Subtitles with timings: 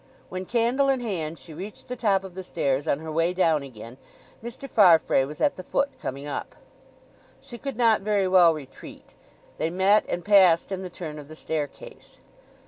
[0.29, 3.61] When, candle in hand, she reached the top of the stairs on her way down
[3.61, 3.97] again,
[4.43, 4.67] Mr.
[4.67, 6.55] Farfrae was at the foot coming up.
[7.39, 9.13] She could not very well retreat;
[9.59, 12.17] they met and passed in the turn of the staircase.